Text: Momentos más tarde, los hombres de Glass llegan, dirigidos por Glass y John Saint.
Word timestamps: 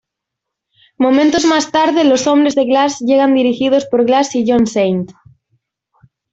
Momentos 0.97 1.45
más 1.45 1.69
tarde, 1.71 2.03
los 2.05 2.25
hombres 2.25 2.55
de 2.55 2.65
Glass 2.65 3.01
llegan, 3.01 3.35
dirigidos 3.35 3.85
por 3.85 4.03
Glass 4.03 4.33
y 4.35 4.43
John 4.47 4.65
Saint. 4.65 5.11